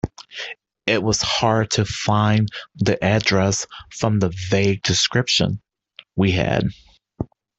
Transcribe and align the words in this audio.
It 0.87 1.03
was 1.03 1.21
hard 1.21 1.69
to 1.73 1.85
find 1.85 2.49
the 2.73 2.97
address 3.03 3.67
from 3.91 4.17
the 4.17 4.29
vague 4.29 4.81
description 4.81 5.61
we 6.15 6.31
had. 6.31 6.69